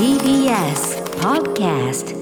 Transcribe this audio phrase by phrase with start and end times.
[0.00, 2.16] TBS Podcast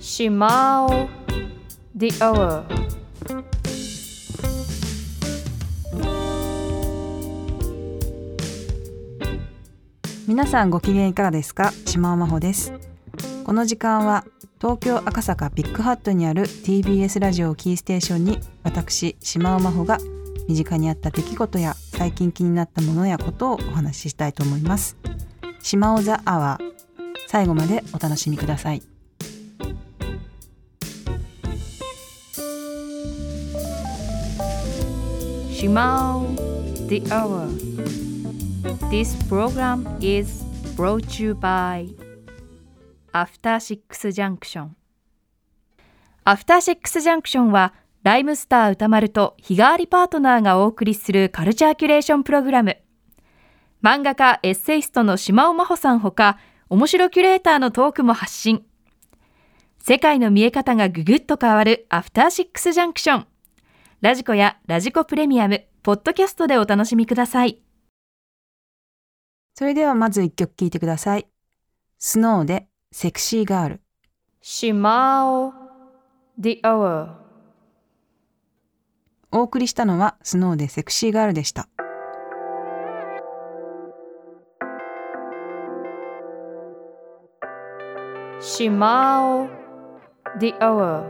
[0.00, 1.08] しまお
[1.94, 2.74] The Hour
[10.36, 11.72] 皆さんご機嫌いかがですか？
[11.86, 12.74] 島尾真帆です。
[13.44, 14.26] この時間は
[14.60, 19.96] 東京赤坂ビッグハットにある TBS ラジオをキーステーションに私島尾真帆が
[20.46, 24.98] 身近にあった出来事や最近気になったものやことをお話ししたいと思います。
[25.62, 26.72] 島尾ザアワー
[27.28, 28.82] 最後までお楽しみください。
[35.50, 36.26] しまお
[36.88, 38.05] The Hour
[38.90, 41.88] This program is brought to you by
[43.12, 44.70] After Six Junction.
[46.24, 52.76] After Six Junction はライムスター歌丸と日替わりパートナーがお送りするカルチャーキュレーションプログラム。
[53.82, 58.64] 漫画家エッセイストの島尾真帆さんほか面白キュレーターのトークも発信。
[59.78, 63.26] 世界の見え方がぐぐっと変わるアフターシックスジャンクション
[64.00, 67.60] ラジコやラジコプレミアム、ポッドキャストでお楽しみください。
[69.58, 71.26] それではまず一曲聴いてください。
[71.98, 73.80] スノーでセクシーガール
[74.42, 75.54] しまお
[76.38, 77.14] The Hour
[79.32, 81.70] お送りしたのはスノーでセクシーガールでした。
[88.42, 89.48] しまお
[90.38, 91.06] The Hour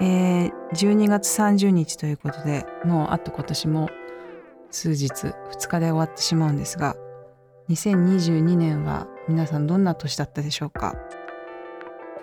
[0.00, 3.88] えー、12月30日ということでもうあと今年も
[4.74, 6.96] 数日2日で終わってしまうんですが
[7.70, 10.96] 2022年は皆さんどんな年だったでしょうか？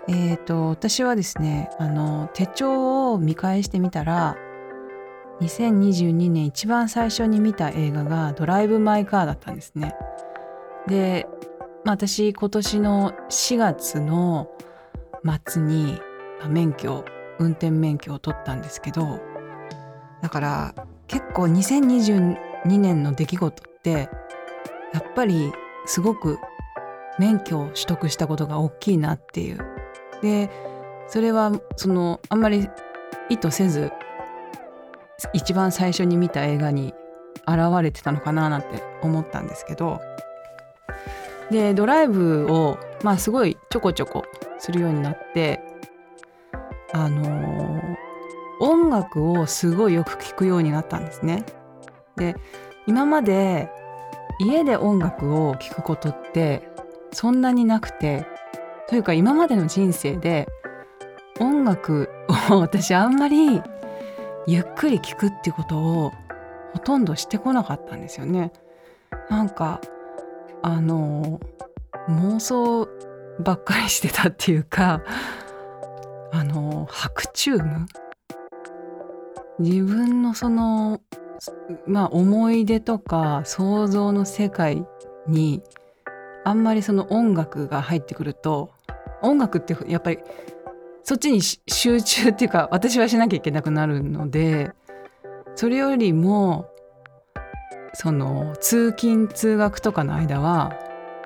[0.06, 4.36] えーと私はですねあの手帳を見返してみたら
[5.40, 9.96] 2022年一番最初に見た映画が「ドライブ・マイ・カー」だったんですね。
[10.86, 11.26] で、
[11.84, 14.48] まあ、私今年の4月の
[15.48, 16.00] 末に
[16.42, 17.04] ま免許
[17.38, 19.20] 運転免許を取ったんですけど
[20.20, 20.74] だから
[21.06, 24.08] 結構2022 2年の出来事って
[24.92, 25.52] やっぱり
[25.86, 26.38] すごく
[27.18, 29.58] 免許を取得したことが大きいなっていう
[30.22, 30.50] で
[31.08, 32.68] それはそのあんまり
[33.28, 33.92] 意図せず
[35.32, 36.94] 一番最初に見た映画に
[37.46, 40.00] 現れてたのかななんて思ったんですけど
[41.50, 44.24] でドライブをまあすごいちょこちょこ
[44.58, 45.60] するようになって
[46.92, 48.12] あのー
[48.62, 51.44] 音楽をすごいよく聴くようになったんですね。
[52.16, 52.36] で
[52.86, 53.70] 今まで
[54.40, 56.68] 家で音楽を聴くことって
[57.12, 58.26] そんなになくて
[58.88, 60.48] というか今までの人生で
[61.40, 62.10] 音楽
[62.50, 63.62] を 私あんまり
[64.46, 66.12] ゆっくり聴くってことを
[66.72, 68.52] ほとんどしてこなかったんですよね。
[69.28, 69.80] なんか
[70.62, 71.40] あの
[72.08, 72.88] 妄想
[73.40, 75.02] ばっかりしてたっていうか
[76.32, 77.86] あの白チューム
[79.58, 81.00] 自分のその
[81.86, 84.84] まあ思い出とか想像の世界
[85.26, 85.62] に
[86.44, 88.70] あんまりその音楽が入ってくると
[89.22, 90.18] 音楽ってやっぱり
[91.04, 94.70] そっちに集中っていうか私はしなきゃいけなくなるので
[95.54, 96.68] それよりも
[97.94, 100.74] その通勤通学とかの間は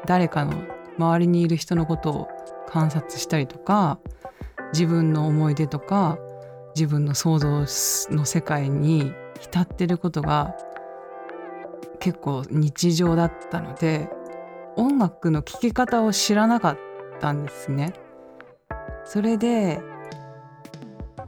[0.07, 0.63] 誰かの
[0.99, 2.29] 周りにいる人のことを
[2.69, 3.99] 観察したりとか
[4.73, 6.19] 自分の思い出とか
[6.75, 7.61] 自分の想像
[8.11, 10.57] の世界に浸ってることが
[12.01, 14.09] 結構日常だったので
[14.77, 16.79] 音楽の聴き方を知らなかっ
[17.21, 17.95] たんですね。
[19.05, 19.81] それで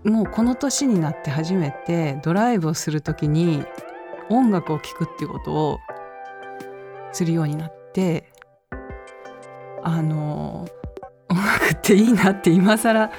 [0.05, 3.65] もうこの年になって初めてドライブをする時に
[4.28, 5.78] 音楽を聴くっていうことを
[7.13, 8.31] するようになって
[9.83, 10.69] あの
[11.28, 13.11] 音楽っていいなって今更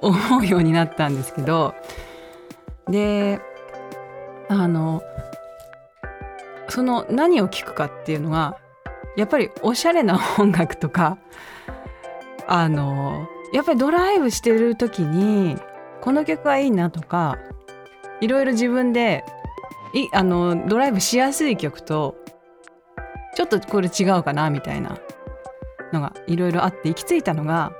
[0.00, 1.74] 思うようになったんですけど
[2.88, 3.40] で
[4.50, 5.00] あの
[6.68, 8.58] その何を聴くかっていうのが
[9.16, 11.18] やっぱりおしゃれな音楽とか
[12.48, 15.56] あのやっぱりドライブしてる時に
[16.00, 17.38] この曲はいいなとか
[18.20, 19.24] いろいろ自分で
[19.94, 22.16] いあのドライブしやすい曲と
[23.36, 24.98] ちょっとこれ違うかなみたいな
[25.92, 27.72] のがいろいろあって行き着いたのが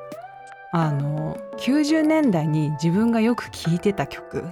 [0.72, 4.44] あの90年代に自分がよく聴いてた曲。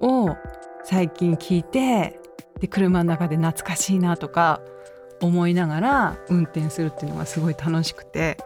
[0.00, 0.36] を
[0.84, 2.20] 最近聴いて
[2.60, 4.60] で車の中で懐かしいなとか
[5.20, 8.38] 思いながら運転するっていうのがすごい楽しくて。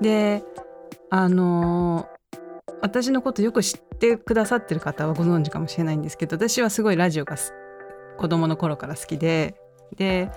[0.00, 0.44] で
[1.08, 2.08] あの
[2.82, 7.36] 私のことよく知ってくださってる方はご存知かもしれないんですけど私はすごいラジオが
[8.18, 9.54] 子供の頃から好きで。
[9.96, 10.30] で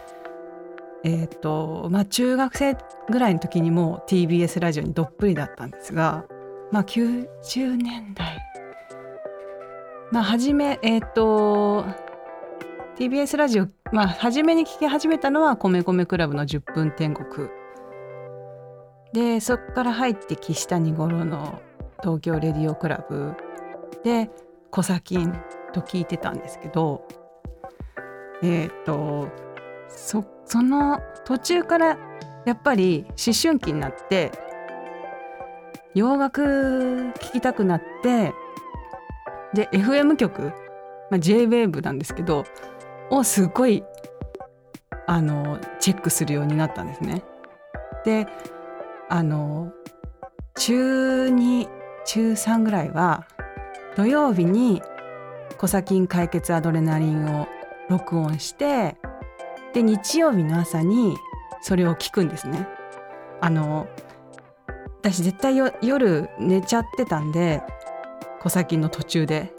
[1.04, 2.78] えっ、ー、とまあ中学生
[3.10, 6.26] ぐらいの時にも TBS ラジオにどっぷりだったんですが
[6.72, 8.38] まあ90年代
[10.12, 11.86] まあ初めえっ、ー、と
[12.98, 17.50] TBS ラジオまあ初めに聞き始めたのは米米クラブの10分天国。
[19.14, 21.62] でそっから入って岸谷五郎の
[22.02, 23.34] 東京レディオクラブ。
[24.04, 24.30] で
[24.72, 25.34] 「コサキン」
[25.74, 27.06] と聞いてたんですけど
[28.42, 29.28] えっ、ー、と
[29.90, 31.98] そその途中から
[32.46, 34.32] やっぱり思春期になって
[35.94, 38.34] 洋楽聴きたくなって
[39.54, 40.54] で FM 局、
[41.10, 42.46] まあ、JWAVE なんですけど
[43.10, 43.84] をすごい
[45.08, 47.24] あのチェックするようになったんですね。
[48.06, 48.28] で
[49.10, 49.74] あの
[50.56, 51.68] 中2
[52.06, 53.26] 中3ぐらいは
[53.96, 54.82] 土曜日に
[55.58, 57.48] 「コサキン解決アドレナリン」を
[57.90, 58.98] 録音して
[59.74, 61.18] で日曜日の朝に
[61.62, 62.68] それを聞くんですね。
[63.42, 63.88] あの
[65.02, 67.64] 私絶対夜寝ちゃってたんで
[68.42, 69.54] 小先の途中で。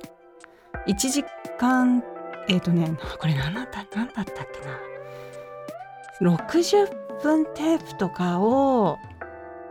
[0.86, 1.24] 1時
[1.58, 2.02] 間
[2.48, 6.32] えっ、ー、とねこれ何だった何だったっけな。
[6.36, 8.98] 60分テープとかを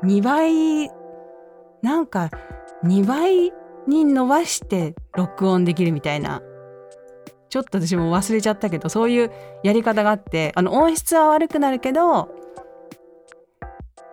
[0.03, 0.89] 2倍
[1.81, 2.29] なんか
[2.83, 3.51] 2倍
[3.87, 6.41] に伸ばして録音できるみたいな。
[7.49, 9.31] ちょっと私も忘れちゃったけどそういう
[9.63, 12.29] やり方があってあの音質は悪くなるけど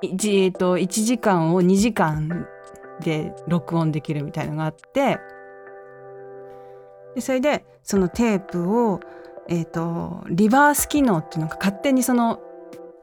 [0.03, 2.49] 1,、えー、と1時間を2時間
[3.01, 5.19] で録音できるみたいのがあって。
[7.15, 9.01] でそれでそのテープを、
[9.49, 12.41] えーと、リバース機能っていうのが勝手にその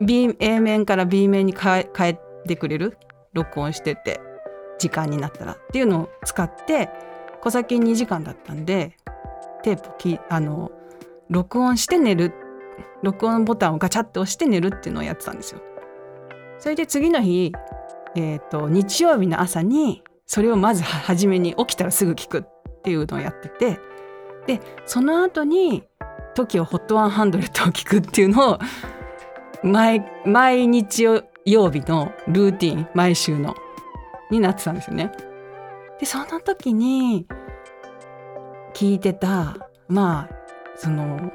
[0.02, 2.98] B A 面から B 面に変え変えてくれる？
[3.34, 4.22] 録音してて
[4.78, 5.54] 時間になったら。
[5.54, 6.90] っていうのを使って
[7.42, 8.96] 小先2時間だったんで
[9.64, 10.72] テープきあの
[11.30, 12.34] 録音して寝る
[13.02, 15.62] 録音ボタンをガチャッと押して寝るっていうのをやってたんですよ。
[16.60, 17.52] それで次の日、
[18.16, 23.80] えーと、日曜日の朝にそれをまず初めに起きたらすぐ聞くっていうのをやってて
[24.48, 25.84] でその後に
[26.36, 28.60] TOKIOHOT100 を聞くっていうのを
[29.64, 33.56] 毎毎日曜日のルーティン毎週の
[34.32, 35.12] になってたんですよね。
[36.00, 37.28] でその時に
[38.74, 39.58] 聞いてた
[39.88, 40.36] まあ
[40.76, 41.32] その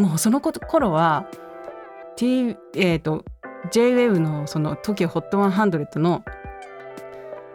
[0.00, 1.26] もうその頃は、
[2.16, 3.24] T えーと、
[3.70, 6.24] JWAVE のその TOKIOHOT100 の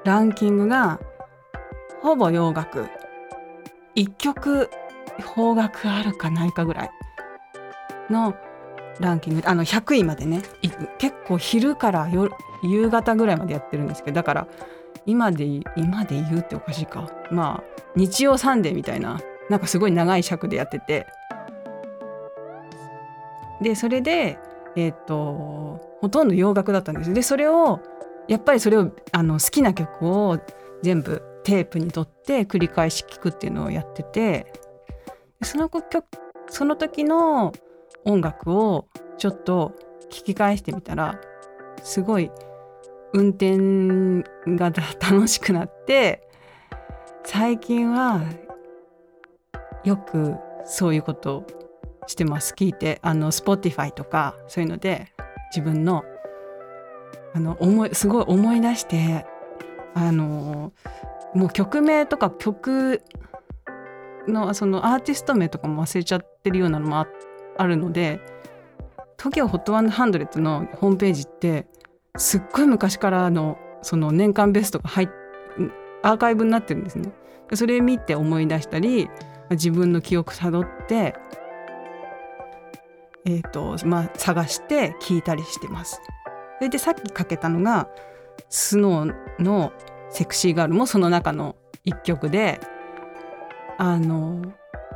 [0.03, 0.99] ランキングが
[2.01, 2.87] ほぼ洋楽。
[3.95, 4.69] 1曲
[5.33, 6.91] 邦楽あるかないかぐらい
[8.09, 8.35] の
[8.99, 9.43] ランキング。
[9.45, 10.43] あの100位までね。
[10.99, 12.31] 結構昼から夜
[12.63, 14.47] 夕方ぐらいまでやってるんですけどだから
[15.05, 17.09] 今で今で言うっておかしいか。
[17.31, 19.19] まあ日曜サンデーみたいな
[19.49, 21.07] なんかすごい長い尺でやってて。
[23.61, 24.37] でそれで
[24.75, 27.13] えっ、ー、とほとんど洋楽だったんです。
[27.13, 27.79] でそれを
[28.27, 30.39] やっぱりそれをあの好きな曲を
[30.81, 34.51] 全部テープに取って繰り返し聴くっていうのをやってて
[35.43, 36.05] その曲
[36.49, 37.53] その時の
[38.03, 39.73] 音楽をちょっと
[40.11, 41.19] 聞き返してみたら
[41.83, 42.31] すごい
[43.13, 43.57] 運転
[44.55, 46.27] が楽しくなって
[47.23, 48.21] 最近は
[49.83, 51.47] よくそういうことを
[52.07, 52.53] してます。
[52.55, 55.14] 聞いてあの Spotify とかそういうので
[55.55, 56.03] 自分の
[57.33, 59.25] あの思いすごい思い出して
[59.93, 60.73] あの
[61.33, 63.01] もう曲名とか曲
[64.27, 67.05] のそのアーティスト名とかも忘れちゃってるようなのも
[67.57, 68.19] あるので
[69.17, 71.67] TOKIOHOT100 のホームページって
[72.17, 75.09] すっごい昔からのその年間ベストが入っ
[76.03, 77.11] アーカイブになってるんですね。
[77.53, 79.09] それ見て思い出したり
[79.51, 81.15] 自分の記憶たどって
[83.25, 86.01] えーとまあ、探して聞いたりしてます。
[86.57, 87.89] それでさっきかけたのが
[88.49, 89.73] スノーの
[90.09, 92.59] 「セクシーガール」もその中の一曲で
[93.77, 94.41] あの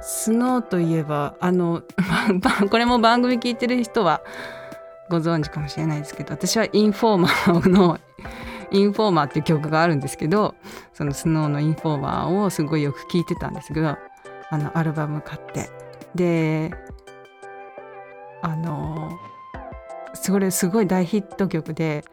[0.02, 1.84] スノーといえばあの
[2.72, 4.22] これも番組聞いてる人は
[5.10, 8.00] ご存知かもしれないですけど私はインフォーマーの
[8.72, 10.56] インフォーマーっていう曲があるんですけど
[10.94, 13.98] そのスノーのインフォーマーをすごいよく聴いてたんですけど
[14.52, 15.70] あのアルバム買って
[16.16, 16.72] で
[18.42, 19.20] あの
[20.14, 22.04] それすごい大ヒット曲で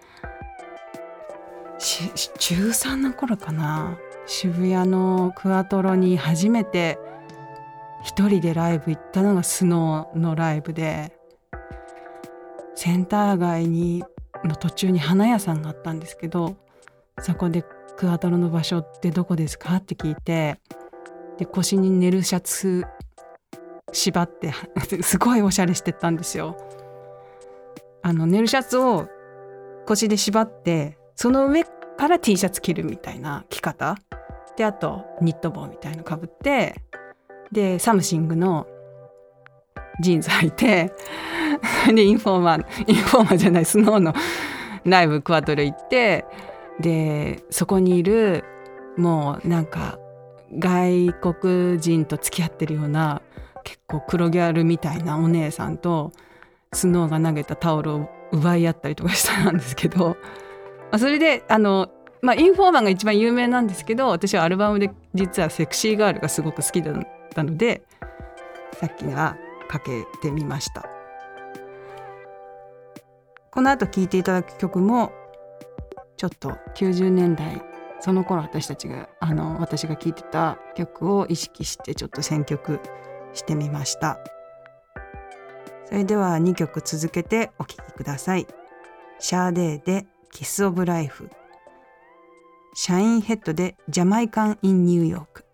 [1.78, 3.98] し中3の頃かな。
[4.28, 6.98] 渋谷のクアトロに初めて
[8.02, 11.12] 一人でライブ行ったのがスノーのライブで
[12.74, 14.02] センター街に
[14.44, 16.56] の途中に花屋さんがあったんですけど
[17.20, 17.64] そこで
[17.96, 19.76] クアトロの場所ってどこですか？
[19.76, 20.58] って聞いて
[21.38, 22.84] で腰にネルシャツ
[23.96, 24.52] 縛って
[25.02, 26.56] すごいおしゃれしてたんですよ。
[28.02, 29.08] あのネルシャツを
[29.86, 33.96] 腰で縛ってその上から T シャツ着るみたいな着方
[34.56, 36.76] であとニット帽みたいのかぶって
[37.50, 38.66] でサムシングの
[40.00, 40.92] ジーンズ履いて
[41.92, 44.12] でインフォーマーインフォーマーじゃないスノーの
[44.84, 46.24] ライブクワトル行って
[46.80, 48.44] でそこにいる
[48.96, 49.98] もうなんか
[50.58, 53.22] 外国人と付き合ってるような
[53.66, 56.12] 結構黒ギャルみたいなお姉さんと
[56.72, 60.10] スノーが投げたタオルを奪い合ったりとかしたんですけど
[60.90, 61.90] まあそれであの、
[62.22, 66.94] まあ、インフォーマンが一番有名なんですけど私はアルバムで実はセクシーガールがすごく好きだっ
[67.34, 67.82] たので
[68.74, 69.36] さっきは
[69.68, 70.84] かけてみました。
[73.50, 75.12] この後聴いていただく曲も
[76.18, 77.62] ちょっと90年代
[78.00, 82.80] その頃私たちがあの私が聴いてた曲を意識してちょっと選曲
[83.36, 84.18] してみました。
[85.86, 88.46] それでは2曲続けてお聴きください。
[89.18, 91.30] シャーデーで Kiss of Life。
[92.74, 95.44] シャインヘッドで Jamaican in New York。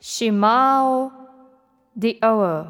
[0.00, 1.12] シマオ
[1.96, 2.66] The Hour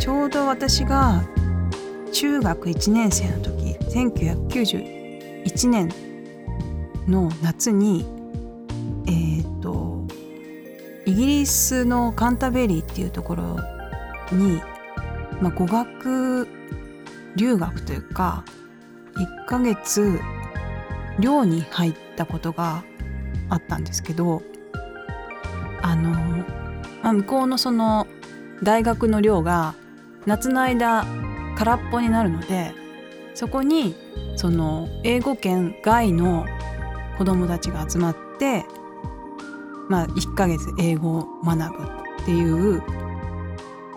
[0.00, 1.22] ちょうど私が
[2.12, 6.07] 中学1年生の時1991年
[7.08, 8.06] の夏に
[9.06, 10.06] えっ、ー、と
[11.06, 13.56] イギリスのカンタベリーっていうところ
[14.30, 14.60] に、
[15.40, 16.46] まあ、語学
[17.36, 18.44] 留学というか
[19.14, 20.20] 1ヶ月
[21.18, 22.84] 寮に入ったことが
[23.48, 24.42] あったんですけど
[25.82, 26.10] あの、
[27.02, 28.06] まあ、向こうのその
[28.62, 29.74] 大学の寮が
[30.26, 31.06] 夏の間
[31.56, 32.72] 空っぽになるので
[33.34, 33.96] そこに
[34.36, 36.46] その英語圏外の
[37.18, 38.64] 子どもたちが集まって、
[39.88, 41.84] まあ、1ヶ月英語を学ぶ
[42.22, 42.82] っていう、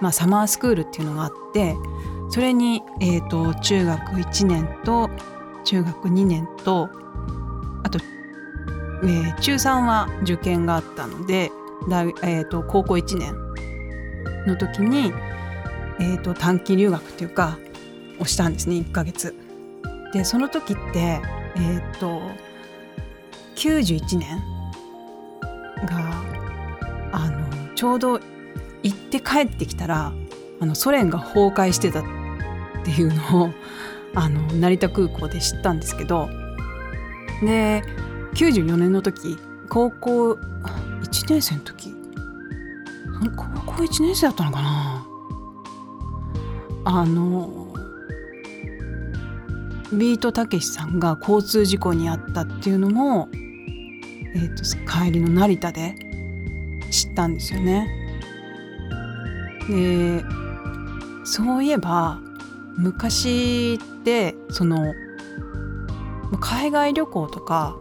[0.02, 1.76] まあ、サマースクールっていうのがあって
[2.30, 5.10] それに、えーと、中学1年と
[5.64, 6.90] 中学2年と
[7.84, 8.00] あと、
[9.04, 11.52] えー、中3は受験があったので
[11.90, 13.36] だ、えーと高校1年
[14.48, 15.14] の時に
[16.02, 17.60] えーと、短期留学っていうか
[18.20, 19.36] をしたんですね1ヶ月。
[20.14, 22.22] でその時ってえっ、ー、と
[23.62, 24.40] 91年
[25.86, 26.24] が
[27.12, 28.20] あのちょうど
[28.82, 30.12] 行って帰ってきたら
[30.60, 32.04] あのソ連が崩壊してたっ
[32.84, 33.54] ていうのを
[34.16, 36.28] あの成田空港で知ったんですけど
[37.44, 37.84] で
[38.34, 39.38] 94年の時
[39.70, 40.40] 高校1
[41.30, 41.94] 年生の時
[43.36, 45.08] 高校1年生だったのかな？
[46.84, 47.68] あの
[49.94, 53.28] ビートたけしさんが交通事故に遭ったっていうのも、
[54.36, 55.96] えーと、帰りの成田で
[56.90, 57.98] 知ったんですよね。
[59.70, 60.24] で
[61.24, 62.20] そういえば
[62.78, 64.94] 昔ってその
[66.40, 67.78] 海外旅行とか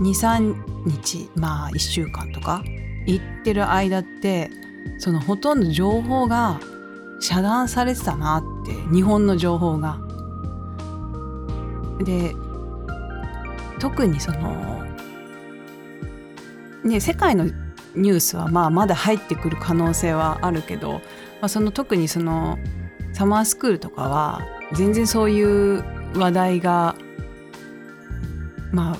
[0.00, 0.54] 23
[0.86, 2.62] 日まあ1週間とか
[3.06, 4.50] 行ってる間って
[4.98, 6.60] そのほとんど情報が
[7.20, 10.00] 遮断されてたなって日本の情報が。
[12.04, 12.34] で
[13.78, 14.75] 特にその
[16.86, 17.44] ね世界の
[17.94, 21.00] ニュースはまあまだ入ってくる可能性はあるけど、ま
[21.42, 22.58] あ、その特にその
[23.12, 24.42] サマースクールとかは
[24.74, 25.84] 全然そういう
[26.18, 26.96] 話題が
[28.72, 28.98] まあ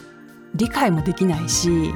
[0.54, 1.92] 理解もできないし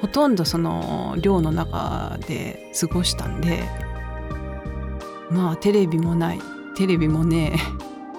[0.00, 3.64] ほとんどその寮の中で過ごしたんで
[5.30, 6.40] まあテレビもない
[6.76, 7.56] テレビもね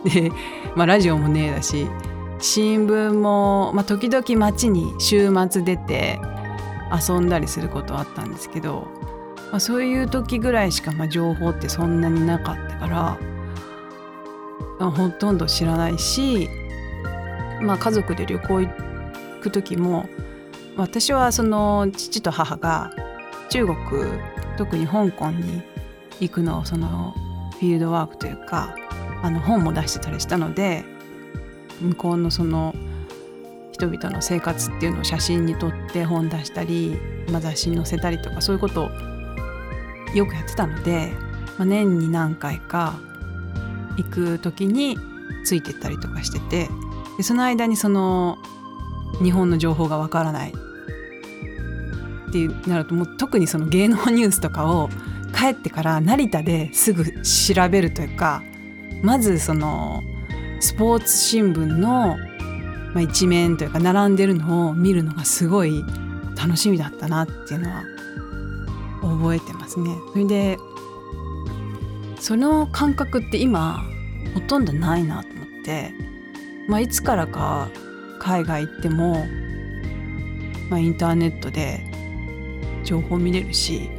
[0.05, 0.31] えで、
[0.75, 1.87] まあ、ラジオもねえだし
[2.39, 6.19] 新聞も、まあ、時々街に週末出て
[7.07, 8.87] 遊んだりすることはあったんですけど、
[9.51, 13.17] まあ、そういう時ぐらいしか、まあ、情報ってそんなになかったから、
[14.79, 16.49] まあ、ほとんど知らないし、
[17.61, 18.69] まあ、家族で旅行行
[19.41, 20.07] く時も
[20.75, 22.91] 私はその父と母が
[23.49, 23.77] 中国
[24.57, 25.63] 特に香港に
[26.19, 27.13] 行くのをその
[27.53, 28.75] フィールドワークというか
[29.23, 30.83] あの本も出してたりしたので
[31.81, 32.75] 向こうのその
[33.71, 36.97] 人々の生活っていうのを写真に撮って本出したり、
[37.31, 38.89] まあ、雑誌に載せたりとかそういうことを
[40.15, 41.11] よくやってたので
[41.57, 42.99] まあ、年に何回か
[43.97, 44.97] 行く時に
[45.43, 46.69] ついてったりとかしてて
[47.17, 48.37] でその間にその
[49.23, 54.89] 日本の情報がわからないってなるともう特にその芸能ニュースとかを
[55.35, 58.43] 帰ってから成田ですぐ調べるというか
[59.01, 60.03] まずその
[60.59, 62.17] スポーツ新聞の、
[62.93, 65.83] まあ、一面というか並んでるのを見るのがすごい
[66.35, 67.83] 楽しみだったなっていうのは
[69.01, 69.95] 覚えてますね。
[70.13, 70.57] それで
[72.19, 73.83] その感覚って今
[74.33, 75.93] ほとんどないなと思って、
[76.67, 77.69] まあ、いつからか
[78.19, 79.25] 海外行っても、
[80.69, 81.85] まあ、インターネットで
[82.83, 83.89] 情報見れるし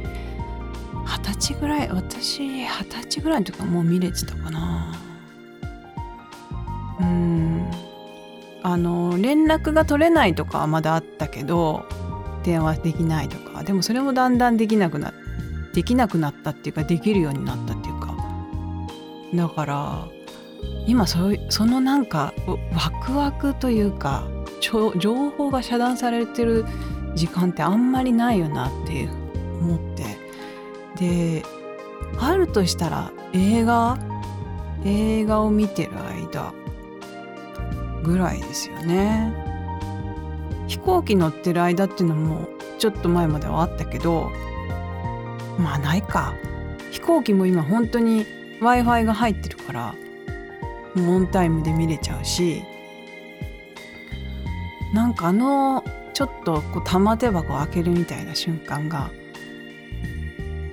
[1.05, 4.88] 二十歳ぐらい私二十歳ぐらいの時はもう見れてたかな
[6.99, 7.71] うん。
[8.61, 11.85] あの連絡が取れないとかはまだあったけど
[12.43, 13.63] 電話できないとか。
[13.63, 15.13] でもそれもだんだんできなくな
[15.73, 18.15] できなくなったっていうかできるようになったっていうか。
[19.33, 20.07] だから
[20.87, 22.33] 今そそのなんか
[22.73, 24.27] ワクワクというか
[24.61, 26.65] 情報が遮断されてる
[27.15, 29.07] 時間ってあんまりないよなって
[29.61, 30.17] 思って。
[30.97, 31.43] で
[32.19, 33.97] あるとしたら映画？
[34.83, 36.53] 映画を見てる間。
[38.03, 39.33] ぐらいですよね。
[40.67, 44.31] 飛行機乗ってる間っていうのもちょっと前まではあったけど
[45.57, 46.33] まあないか。
[46.91, 48.25] 飛行機も今本当に
[48.61, 49.95] w i f i が入ってるから
[50.97, 52.63] オンタイムで見れちゃうし
[54.93, 59.11] なんかあのちょっとこう玉手箱を開けるみたいな瞬間が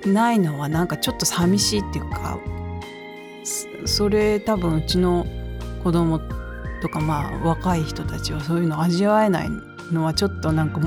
[0.05, 2.39] ないのはなんかちょっと寂しいっていうか
[3.85, 5.25] それ多分うちの
[5.83, 6.19] 子供
[6.81, 9.49] とかまあ若い人たちはそういうの味わえない
[9.91, 10.79] のはちょっとなんか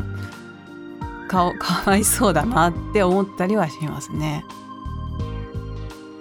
[1.28, 4.44] か かわいそうだなって思ったりはしますね。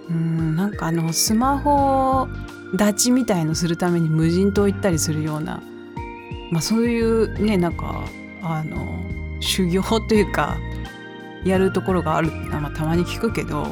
[0.09, 2.27] うんなんかあのスマホ
[2.73, 5.61] 立ちみたいのするために無人島行ったりするような、
[6.51, 8.03] まあ、そういうねなんか
[8.41, 9.03] あの
[9.39, 10.57] 修行というか
[11.43, 13.65] やるところがあるってのはまあたまに聞くけど、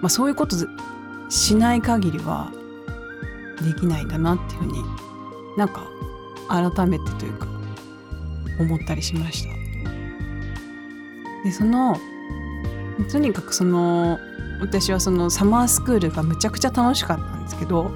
[0.00, 0.56] まあ、そういうこと
[1.28, 2.50] しない限りは
[3.62, 4.78] できないんだなっていうふうに
[5.56, 5.86] なんか
[6.48, 7.46] 改めてというか
[8.58, 9.54] 思ったりしました。
[11.44, 11.96] でその
[13.10, 14.18] とにかくその
[14.60, 17.90] 私はそのサマースクールがむちゃくちゃ楽しかったんですけど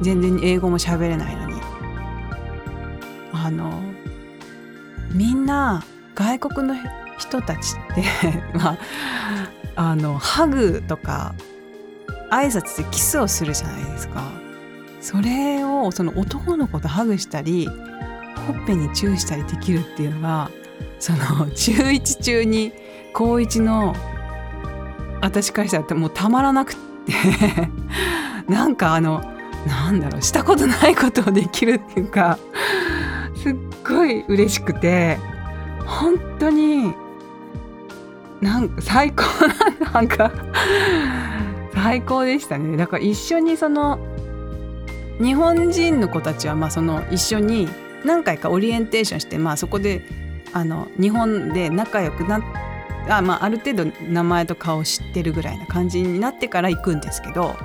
[0.00, 1.60] 全然英語も喋れないのに
[3.32, 3.82] あの
[5.12, 6.74] みんな外国の
[7.18, 8.02] 人たちって
[8.58, 8.78] まあ
[9.76, 11.34] あのハグとか
[12.30, 14.22] 挨拶でキスをするじゃないですか
[15.04, 17.68] それをその男の子とハグしたり
[18.46, 20.50] ほっぺにチューしたりできるっていうのが
[20.98, 22.72] その 中1中2
[23.12, 23.94] 高1の
[25.20, 27.68] 私からしたらもうたまらなくって
[28.50, 29.22] なんかあの
[29.66, 32.38] なんだろうしたことないことをできるっていうか
[33.36, 35.18] すっごい嬉しくて
[35.84, 36.94] 本当に
[38.40, 39.24] なんか最高
[39.82, 40.32] ななんか
[41.74, 42.78] 最高でしたね。
[42.78, 43.98] だから一緒にその
[45.20, 47.68] 日本人の子たちはまあその一緒に
[48.04, 50.02] 何回かオリエンテーションしてまあそこで
[50.52, 52.40] あの日本で仲良くな
[53.08, 57.56] あ,、まあ、ある程度名前と顔を知ってるぐらいな感じになってから行くんですけど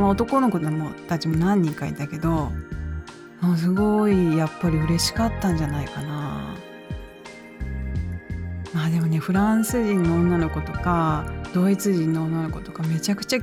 [0.00, 2.50] まあ、男の子もたちも何人かいたけど
[3.40, 6.54] もうすごいやっぱり嬉しかったんじゃないかな。
[8.72, 13.38] まあでもねフランス人の女の子とかドイツ人の女の子とかめちゃくちゃ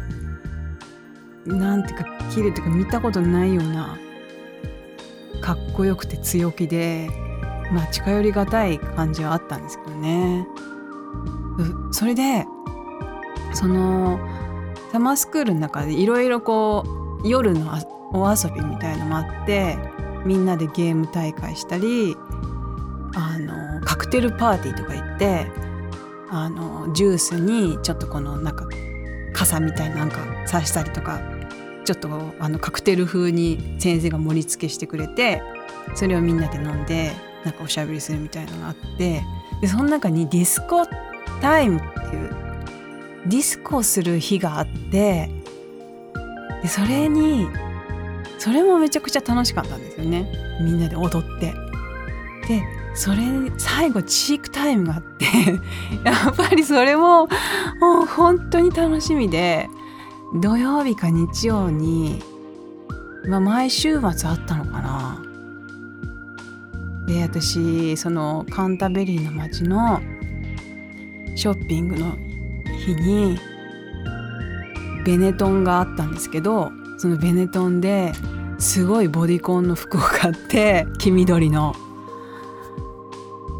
[1.47, 3.97] なんていうか綺麗っていうか見たことないような
[5.41, 7.09] かっこよくて強気で
[7.71, 10.47] まあ近寄りがたい感じはあったんですけどね。
[11.91, 12.45] それで
[13.53, 14.19] その
[14.91, 16.83] サマースクールの中でいろいろこ
[17.23, 17.71] う夜の
[18.13, 19.77] お遊びみたいのもあって
[20.25, 22.15] みんなでゲーム大会したり
[23.15, 25.47] あのカクテルパーティーとか行って
[26.29, 28.67] あのジュースにちょっとこのなんか
[29.33, 31.19] 傘みたいななんか刺したりとか
[31.87, 35.41] ちょっとあのカクテル風に先生が盛り付けしてくれて
[35.95, 37.13] それをみんなで飲んで
[37.45, 39.23] なんかおしゃべりするみたいなのがあって
[39.61, 40.85] でその中にディスコ
[41.39, 42.35] タイムっていう
[43.27, 45.29] ディスコする日があって
[46.61, 47.47] でそれに
[48.37, 50.29] それもめちゃくちゃ楽しかったんですよね。
[50.61, 51.53] みんなで踊って。
[52.49, 52.63] で
[52.95, 53.17] それ
[53.57, 55.25] 最後チークタイムがあって
[56.03, 57.27] やっぱりそれも
[57.79, 59.69] もう本当に楽しみで
[60.35, 62.21] 土曜日か日曜に、
[63.27, 65.23] まあ、毎週末あったのかな。
[67.07, 70.01] で私そのカンタベリーの街の
[71.35, 72.17] ショッピングの
[72.85, 73.39] 日に
[75.05, 78.11] ベネトンがあったんですけどそのベネトンで
[78.59, 81.73] すごいボディコンの服を買って黄緑の。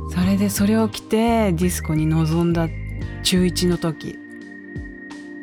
[0.10, 2.68] それでそれを着てディスコに臨んだ
[3.24, 4.27] 中1の時。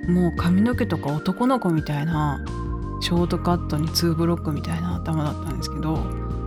[0.06, 2.44] もう髪の毛とか男の子みたいな
[3.00, 5.98] ショートカットに2ブロックみたいな頭だったんですけど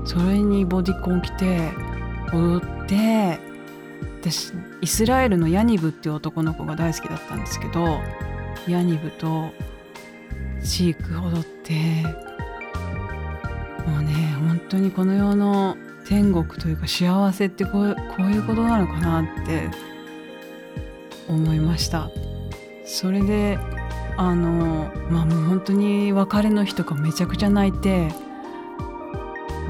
[0.05, 1.71] それにボディコン着て
[2.33, 3.39] 踊って
[4.21, 7.99] 私イスラエルのヤニブっていう男の子が大好きだったんですけど
[8.67, 9.51] ヤニブと
[10.63, 11.73] チーク踊って
[13.85, 19.69] もうね本当にこの世の天国というか幸せってこうこういうことなのかなって
[21.27, 22.09] 思いました。
[22.87, 23.59] それで
[24.15, 28.07] あのまあもう本当に別れの日とかめちゃくちゃ泣いて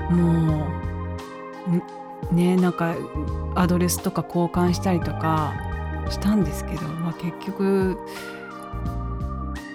[0.10, 0.68] も
[2.32, 2.96] うねなんか
[3.56, 5.56] アドレスとか交換したりとか
[6.10, 7.98] したんですけど、まあ、結局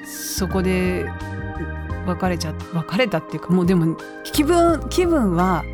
[0.07, 1.05] そこで
[2.07, 5.65] 別れちゃ別れたっていうかもうでも気分気分は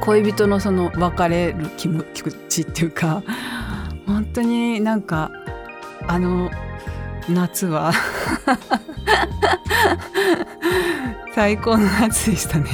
[0.00, 2.02] 恋人のその別れる気持
[2.48, 3.22] ちっていうか
[4.06, 5.30] 本当になんか
[6.06, 6.50] あの
[7.28, 7.92] 夏は
[11.34, 12.68] 最高の夏でしたね。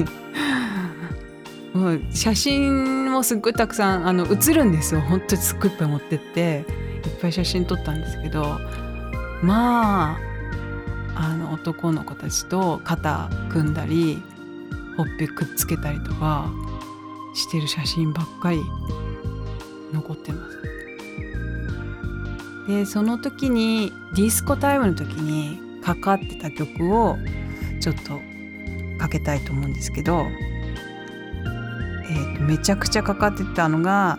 [1.74, 6.64] もう写真もすっごいたくさんあの写るんですよ本当にすっごいいっぱい持ってって
[7.04, 8.60] いっぱい写真撮ったんですけど
[9.42, 10.18] まあ
[11.16, 14.22] あの男の子たちと肩組んだり
[14.96, 16.48] ほっぺくっつけたりとか
[17.34, 18.60] してる写真ばっかり
[19.92, 20.73] 残ってます。
[22.66, 27.18] でその時にディスコタイムの時にかかってた曲を
[27.81, 28.20] ちょっと
[28.98, 30.27] かけたいと思うんですけど、
[32.05, 34.18] えーとめちゃくちゃかかってたのが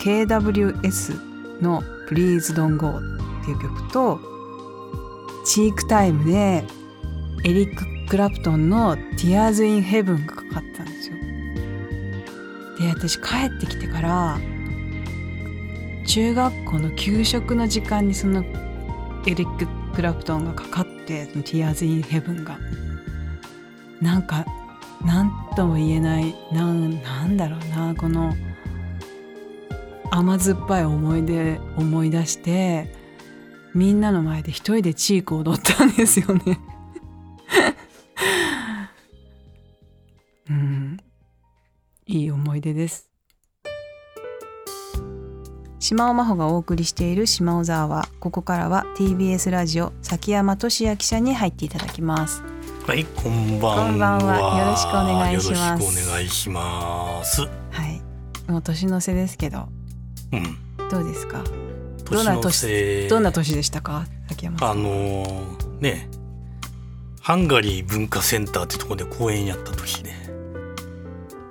[0.00, 2.98] KWS の「Please Don't Go」
[3.42, 4.20] っていう曲と
[5.44, 6.64] チークタイムで
[7.44, 11.16] エリック・クラプトンの「Tears in Heaven」がかかったんですよ。
[12.78, 14.38] で私帰ってきてから
[16.10, 18.44] 中学校の給食の時間にその
[19.28, 22.58] エリック・クラプトンがかかって「Tears in Heaven」が。
[24.02, 24.44] なんか
[25.04, 28.34] 何とも言えないなんなんだろうなこの
[30.10, 32.92] 甘酸っぱい思い出思い出して
[33.72, 36.58] みんなの前で一人でチーク踊ったんですよね。
[40.50, 40.96] うん。
[42.06, 43.09] いい思い出です。
[45.90, 52.44] 島尾真帆がお送りしている島尾沢はここからは TBS ラジオ崎山俊也記者に入っていただきます。
[52.86, 53.86] はい、こんばんは。
[53.88, 54.58] こんばんは。
[54.60, 55.82] よろしくお願いします。
[55.82, 57.40] よろしくお願いします。
[57.40, 57.48] は
[57.88, 58.00] い。
[58.48, 59.66] もう年の瀬ですけど
[60.32, 60.88] うん。
[60.90, 61.42] どうですか？
[62.08, 64.06] どんな年どんな年でしたか？
[64.28, 66.08] 崎山あのーね、
[67.20, 70.12] ハンガリー文化センターってところで公演やった年で、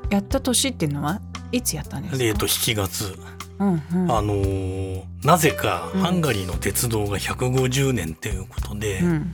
[0.10, 1.20] やった年っていうのは
[1.52, 2.18] いつやったんですか？
[2.20, 3.20] でえっと7月、
[3.60, 4.12] うんうん。
[4.12, 6.02] あのーなぜかうん。
[6.02, 9.34] ハンガリーの鉄道が150年っていうことで、うん。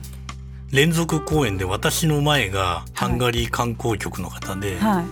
[0.72, 5.04] 連続公演で私の前がハンガリー観光局の方で、はい。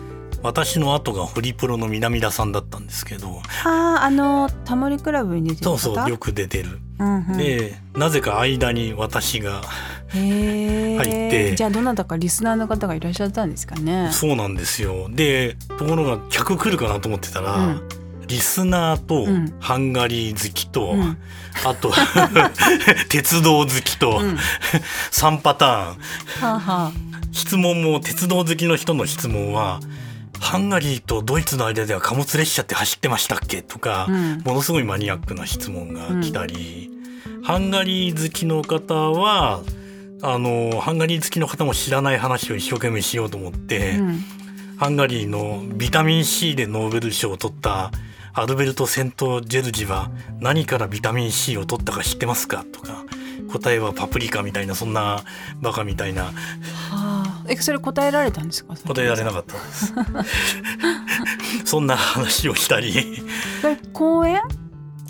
[0.42, 6.80] 私の後がホリプロの南田さんだったんですけど、あああのタモリクラブに出てるそ方うそうよく出てる。
[6.98, 9.62] うんうん、でなぜか間に私が
[10.10, 11.54] 入って。
[11.56, 14.10] じゃあどなたかリスナーの方がいらっしゃったんですかね？
[14.12, 15.08] そうなんですよ。
[15.08, 17.82] でところが客来るかなと思ってたら、うん
[18.26, 19.54] リスナーとうん。
[19.60, 21.16] ハンガリー好きと、うん。
[21.64, 21.92] あと
[23.08, 24.38] 鉄道好きと、うん。
[25.10, 25.74] 3パターン。
[25.84, 25.96] は
[26.40, 26.92] あは
[27.32, 29.80] 質問も鉄道好きの人の質問は
[30.40, 34.42] ハンガリーとドイツの間では貨物列車って走ってましたっけとか、うん。
[34.44, 36.90] ものすごいマニアックな質問が来たり、
[37.42, 39.60] ハンガリー好きの方は
[40.22, 44.24] あのハンガリー好きの方も知らない話を一生懸命しようと思って、あ、うん、
[44.78, 47.90] ハンガリーのビタミン C でノーベル賞を取った
[48.34, 52.64] アルベルト・セント・ジェルジは何からビタミン C を取ったか知ってますか？
[52.72, 53.04] とか
[53.52, 55.22] 答えはパプリカみたいなそんな
[55.60, 56.24] バカみたいな。
[56.24, 56.32] は
[56.90, 57.44] あ。
[57.48, 58.74] えそれ答えられたんですか？
[58.86, 59.94] 答えられなかったです。
[61.64, 63.22] そんな話をしたり。
[63.92, 64.40] 公演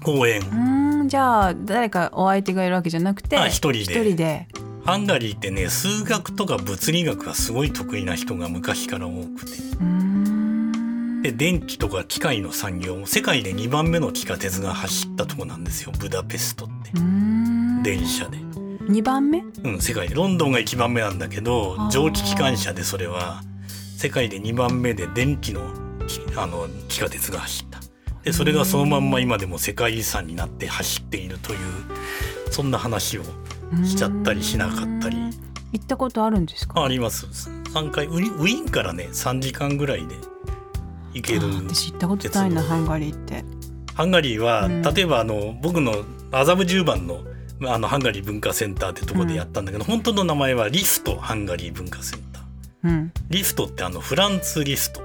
[0.02, 3.78] 公演うーんじゃあ誰かお相手がいるわけじゃなくてあ一人で。
[3.80, 4.48] 一人で。
[4.84, 9.52] ハンガリーってね数学とか物理学がすごい得意な人が昔から多くて。
[9.80, 10.13] うーん
[11.24, 15.92] で電気とか機械の産業も世界で2番目の地下鉄が走ったとこなんですよ。
[15.98, 16.90] ブダペストって。
[17.82, 18.36] 電車で。
[18.86, 19.42] 二番目？
[19.62, 20.14] うん、世界で。
[20.14, 23.40] ロンドンが1番目なんだけど蒸気機関車でそれは
[23.96, 25.62] 世界で2番目で電気の
[26.06, 27.80] きあの地下鉄が走った。
[28.22, 31.58] でそれがそのまんま今でも世界遺産になって走っているという
[32.50, 33.22] そんな話を
[33.82, 35.16] しちゃったりしなかったり。
[35.16, 35.30] うん
[35.72, 36.84] 行ったことあるんですか？
[36.84, 37.24] あります。
[37.26, 40.14] 3回ウィーンからね3時間ぐらいで
[41.14, 43.44] 行けるあ私行ったことないなハンガリーって。
[43.94, 44.82] ハンガリーは、うん。
[44.82, 47.22] 例えばあの僕の麻布十番の
[47.62, 52.42] あのハンガリー文化センターってとこでやったんだけど、本当の名前はリストハンガリー文化センター。
[52.84, 53.12] うん。
[53.30, 55.02] リストってあのフランツ・リスト。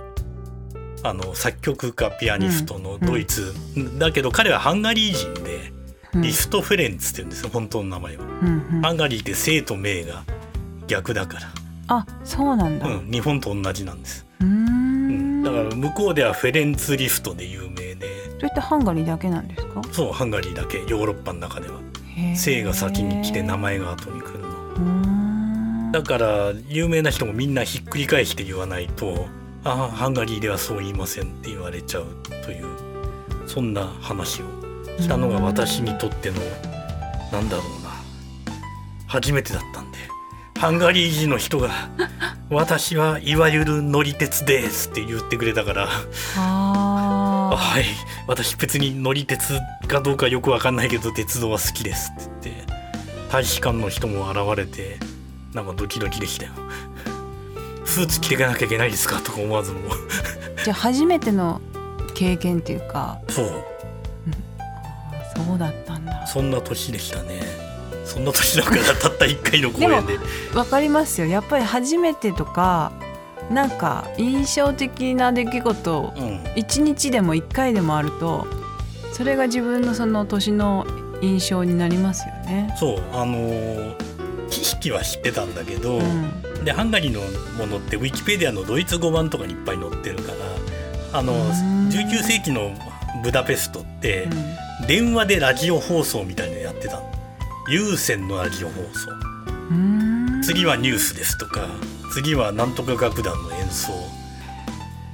[1.02, 3.54] あの作曲家ピアニストのドイツ、
[3.98, 5.72] だけど彼はハンガリー人で
[6.13, 6.22] うん。
[6.24, 8.26] リスト・フェレンツって言うんですよ本当の名前は。
[8.26, 8.82] うんうん。
[8.82, 10.24] ハンガリーって生と名が
[10.88, 11.48] 逆だから、
[11.88, 12.88] あそうなんだ。
[12.88, 14.79] ううん、日本と同じなんです、ーうん
[15.75, 18.08] 向こうではフェレンツ・リストで有名で。
[18.38, 19.82] それってハンガリーだけなんですか？
[19.91, 21.79] そうハンガリーだけヨーロッパの中では。
[22.15, 22.36] へー。
[22.36, 25.91] 生が先に来て名前が後に来るの。
[25.91, 29.27] だから有名な人もみんなひっくり返して言わないと
[29.65, 32.05] 「ああハンガリーではそう言いません」って言われちゃう
[32.45, 32.65] という
[33.47, 34.45] そんな話を
[34.99, 36.36] したのが私にとっての
[37.32, 37.89] なんだろうな。
[39.08, 39.97] 初めてだったんで。
[40.60, 41.69] ハンガリー人の人が
[42.49, 45.88] 「私はいわゆる乗り鉄です」って言ってくれたから
[46.38, 47.85] 「ああはい。
[48.27, 52.69] 私別に乗り鉄かどうかよくわかんないけど鉄道は好きです」って言って。
[53.31, 54.97] 大使館の人も現れて
[55.53, 56.53] なんかドキドキでしたよ。
[57.85, 61.62] スーツ着ていかなきゃいけないですかとか思わずもーじゃあ初めての
[62.15, 63.19] 経験っていうか。
[63.29, 63.63] そう。
[65.35, 66.25] そうだったんだ。
[66.25, 67.68] そんな年でしたね
[68.10, 70.19] そんな年だからたった1回の公演で。
[70.56, 71.28] わかりますよ。
[71.28, 72.91] やっぱり初めてとか
[73.52, 76.39] なんか印象的な出来事うん。
[76.56, 78.48] 一日でも一回でもあると
[79.13, 80.88] それが自分のその年の
[81.22, 82.74] 印象になりますよね。
[82.80, 84.10] そうあのー
[84.50, 86.63] 知識は知ってたんだけど、うん。
[86.65, 87.22] でハンガリーの
[87.58, 90.32] ものってウィキペディアのドイツ語版とかにいっぱい載ってるか
[91.12, 91.39] らあのうん。
[91.89, 92.72] 19世紀の
[93.24, 94.28] ブダペストって
[94.84, 96.58] う電話でラジオ放送みたいな
[97.69, 99.12] 有線のラジオ放送。
[99.75, 101.67] ん、次はニュースですとか
[102.12, 103.91] 次はなんとか楽団の演奏。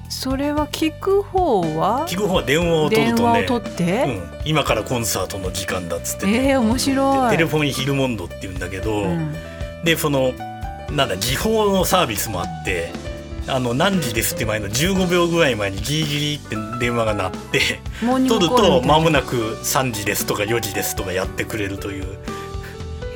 [0.07, 2.07] それは聞く方は？
[2.07, 7.31] 聞く方は電話を取るとね電話を取って、うん、今からコンサートの時間だっつって、えー、面白い。
[7.31, 9.33] テレフォンヒルモンドって言うんだけど、うん。
[9.83, 10.31] でその
[10.91, 12.93] なんだ時報のサービスもあって
[13.47, 22.05] あの何時ですって前の15秒ぐらい前にギリギリって電話が鳴って取ると間もなく3時ですとか4時ですとかやってくれるという、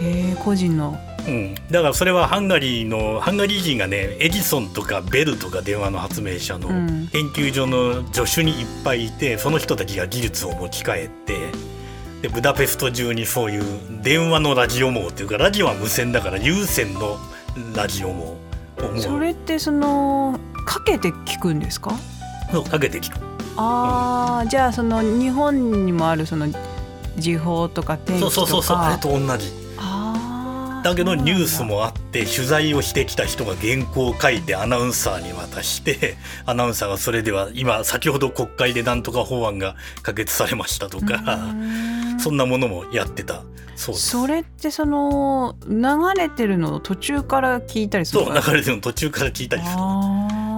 [0.02, 0.98] へえ個人の。
[1.28, 7.08] うん、だからそれはハンガリーのハンガリー人がねエジソンとかベルとか電話の発明者のうん。
[7.12, 11.52] 研究所の助手にいっぱいいてその人たちが技術を持ち帰って
[12.22, 13.64] でブダペスト中にそういう
[14.02, 17.18] 電話のラジオ網っていうかラジオは無線だから有線の
[17.76, 18.38] ラジオ網
[18.98, 21.92] それってそのかけて聞くんですか？
[22.52, 23.20] そうかけて聞く。
[23.58, 26.48] あーじゃあその日本にもあるその
[27.18, 28.32] 時報とか天気とか。
[28.32, 29.52] そうそうそうそうあれと同じ
[30.84, 36.16] だけどニュースもあって取材をしてきた人が原稿を書いてアナウンサーに渡して
[36.46, 42.20] アナウンサーがそれでは今先ほど国会でなんとか法案が可決されましたとかうん。
[42.20, 43.44] そんなものもやってた
[43.76, 44.10] そうです。
[44.10, 49.78] それってその流れてるのを途中から聞いたりするそう流れてるの途中から聞いたりする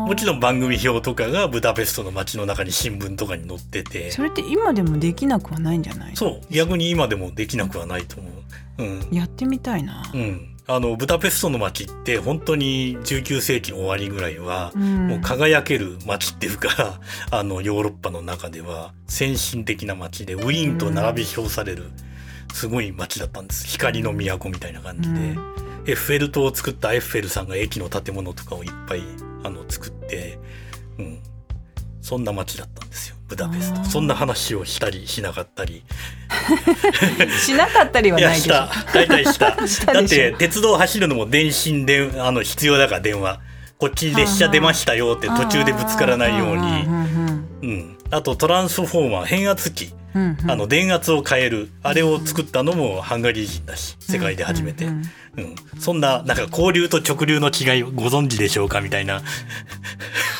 [0.02, 4.12] ももちろん番組表とかがブダペストの街の中に新聞とかに載ってて。
[4.12, 6.16] それって今でもできなくはないんじゃない？
[6.16, 6.54] そう。
[6.54, 8.84] 逆に今でもできなくはないと思う。
[8.84, 9.08] うん。
[9.12, 10.04] やってみたいな。
[10.14, 15.08] う、ん、あのブダペストの街って本当に19世紀の終わりぐらいは、うん。
[15.08, 17.00] もう輝ける街っていうか
[17.32, 21.92] あのヨーロッパの中では先進的な街でウィーンと並び称される
[22.54, 23.68] すごい街だったんです。
[23.68, 25.54] 光の都みたいな感じで、うん。
[25.88, 29.02] エッフェル塔を作ったエッフェルさんが駅の建物とかをいっぱい
[29.44, 30.40] あの作って、
[30.98, 31.20] うん、
[32.02, 33.16] そんな街だったんですよ。
[33.28, 33.84] ブダペスト。
[33.86, 35.84] そんな話をしたりしなかったり。
[37.40, 38.70] しなかったりはないでしょした。
[38.94, 39.56] 大体した。
[39.94, 43.40] だって鉄道走るのも電信であの必要だから電話。
[43.78, 46.62] こっち列車出ましたよって途中でぶつからないように。
[46.62, 46.86] に
[47.64, 47.98] うん。
[48.12, 50.52] あとトランスフォーマー変圧器うんうん。
[50.52, 51.70] あの電圧を変える。
[51.84, 55.02] あれを作ったのもハンガリー人だし世界で初めて、うんう
[55.38, 55.56] うん。
[55.80, 59.22] そんななんか交流と直流の違いをご存知でしょうかみたいな。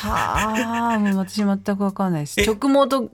[0.02, 2.40] はあもう私全くわかんないです。
[2.40, 2.44] え？
[2.44, 3.10] 直毛と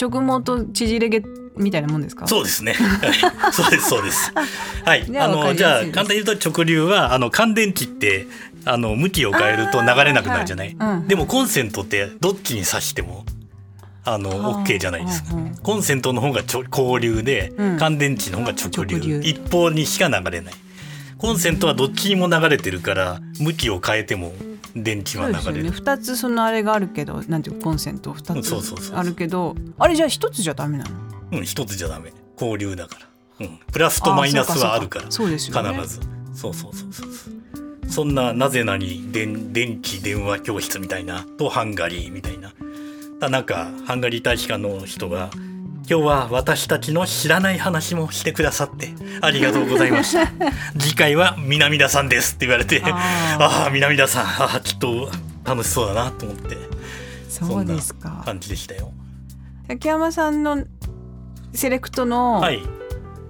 [0.00, 2.28] 直毛と縮れ毛みたいなもんですか？
[2.28, 2.72] そうですね。
[2.74, 3.52] はい。
[3.52, 4.32] そうです、そうです。
[4.84, 5.18] はい。
[5.18, 8.28] ああの、じゃあ、簡単に言うと直流は、あの、乾電池って、
[8.64, 10.76] あの、向きを変えると流れなくなるじゃない？
[10.78, 10.98] あーはい。
[10.98, 11.08] うん。
[11.08, 13.24] でも、コンセントって、どっちに挿しても、
[14.14, 15.34] あの、はあ OK じゃないですか。
[15.62, 19.20] コンセントの方がちょ交流で、うん乾電池の方が直流。
[19.22, 20.54] 一方にしか流れない。
[21.16, 24.32] コンセントはどっちにも流れてるから、向きを変えても
[24.74, 25.70] 電池は流れる。
[25.72, 30.90] 二つそのあれがあるけどなんていうかコンセント二つあるけどあれじゃあ一つじゃダメなの？
[31.38, 32.12] うん、一つじゃダメ。
[32.40, 33.08] 交流だから。
[33.40, 36.00] うん、プラスとマイナスはあるからそうですよね必ず
[36.34, 42.52] そうそうそうそうそうそんななぜなに電電気電話教室みたいなとハンガリーみたいな
[43.20, 45.30] だなんかハンガリー大使館の人が
[45.90, 50.30] 今日は私たちの知らない話もしてくださってありがとうございました。
[50.78, 53.42] 次回は南田さんですって言われてあー。
[53.42, 55.10] ああ南田さんあーきっと
[55.44, 56.58] 楽しそうだなと思って。
[57.28, 58.22] そうですか。
[58.24, 58.92] 感じでしたよ。
[59.66, 60.64] 竹山さんの
[61.54, 62.62] セレクトの、はい。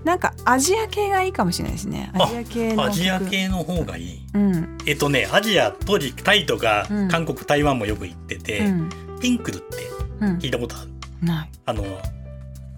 [0.05, 2.11] なんかアジア系がいいかもしれないですね。
[2.15, 2.91] あアジア系の曲。
[2.91, 4.21] アジア系の方がいい。
[4.35, 4.79] うん。
[4.85, 7.09] えっとねアジア当時タイとかうん。
[7.09, 9.77] 韓国、台湾もよく行ってて、うんピンクルって
[10.21, 10.39] うん。
[10.39, 10.91] 聞いたことある。
[11.27, 11.51] ない。
[11.67, 11.85] あの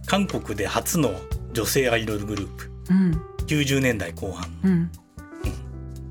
[0.07, 1.13] 韓国で初の
[1.53, 2.71] 女性アイドルグループ。
[2.91, 3.23] うん。
[3.47, 4.91] 90年代後半うん。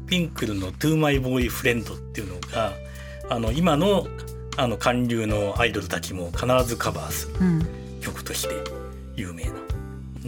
[0.08, 2.74] ピンクルの「To My Boyfriend」っていうのが
[3.30, 4.08] あの今の
[4.58, 7.68] あの韓流のアイドルたちも必ずカバーするうん。
[8.02, 8.56] 曲として
[9.15, 9.52] 有名な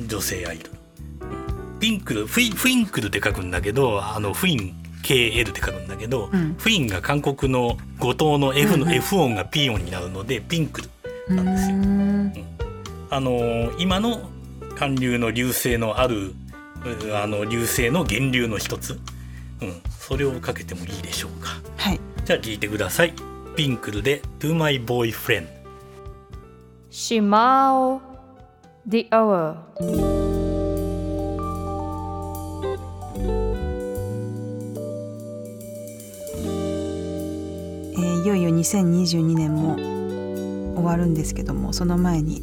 [0.07, 0.71] 女性アイドル、
[1.73, 1.79] うん。
[1.79, 6.55] ピンクルフィフィンクルって書くんだけどあのフィン KL って書くんだけど、うん。
[6.57, 11.75] フィンが韓国の語頭の F の F 音が P 音になるのでピンクルなんですよ。
[11.75, 12.33] うーん。
[13.09, 14.29] あのー今の
[14.77, 18.99] 韓流の流星のあるうあの流星の源流の一つ、
[19.61, 21.49] うん、それをかけてもいいでしょうか。
[21.77, 21.99] はい。
[22.25, 23.13] じゃあ聞いてください。
[23.55, 25.47] ピンクルで「To My Boyfriend
[26.89, 28.01] しまお
[28.87, 30.30] The Hour
[38.61, 39.75] 2022年も
[40.75, 42.41] 終わるんですけどもその前に、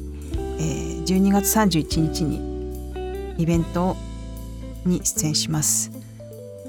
[0.59, 3.96] えー12月31日にイベント
[4.85, 5.90] に出演します、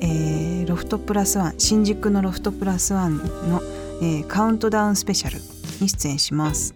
[0.01, 3.61] えーロフトプラスワン新宿のロフトプラスワンの、
[4.01, 5.37] えーカウントダウンスペシャル
[5.81, 6.73] に出演します、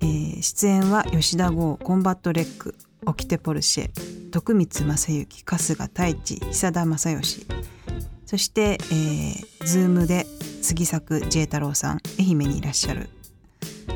[0.00, 7.46] えー出演は吉田豪コンバット REC掟ポルシェ徳光正幸春日太一久田将義。
[8.26, 10.26] そして、えー、ズームで
[10.64, 13.10] 杉作 J 太郎さん愛媛にいらっしゃる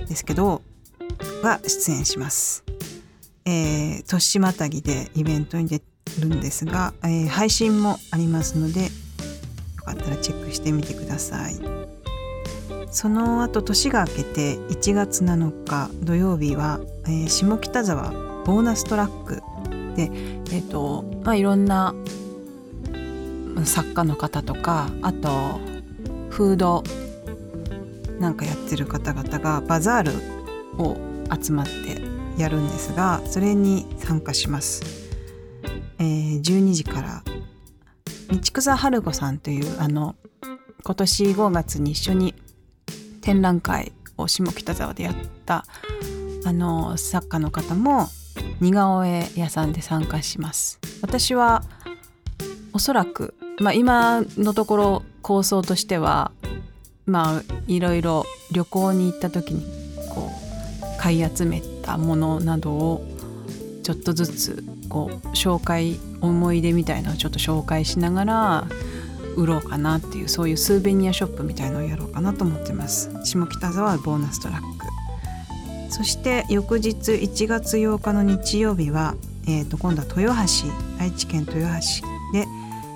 [0.06, 0.60] ですけど
[1.42, 2.62] が出演します。
[3.46, 5.80] えー、年またぎでイベントに出
[6.20, 8.88] るんですが、えー配信もありますのでよ
[9.82, 11.56] かったらチェックしてみてください。
[12.90, 18.10] その後年が明けて1月7日土曜日は、えー下北沢
[18.44, 19.36] ボーナストラック
[19.96, 20.10] で、
[20.52, 21.94] えーとまあ、いろんな
[23.64, 25.77] 作家の方とかあと
[26.38, 26.84] フード
[28.20, 30.12] なんかやってる方々がバザール
[30.80, 30.96] を
[31.36, 32.00] 集まって
[32.40, 34.84] やるんですがそれに参加します。
[35.98, 37.24] えー12時から
[38.30, 40.14] 道草春子さんというあの
[40.84, 42.36] 今年5月に一緒に
[43.20, 45.64] 展覧会を下北沢でやった
[46.44, 48.06] あの作家の方も
[48.60, 50.78] 似顔絵屋さんで参加します。
[51.02, 51.64] 私は
[52.72, 56.32] おそらく、まあ、今のところ構想としては
[57.04, 59.62] まあいろいろ旅行に行った時に
[60.08, 60.30] こ
[60.96, 63.06] う買い集めたものなどを
[63.82, 68.66] ちょっとずつこう紹介思い出みたいなのをちょっと紹介しながら
[69.36, 73.10] 売ろうかなっていうそういうスーベニアショップみたいのをやろうかなと思ってます。
[73.22, 74.86] 下北沢ボーナストラック。
[75.90, 79.14] そして翌日1月8日の日曜日は、
[79.46, 82.46] えー、と今度は豊橋愛知県豊橋で、